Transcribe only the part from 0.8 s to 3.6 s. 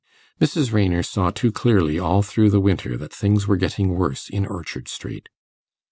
saw too clearly all through the winter that things were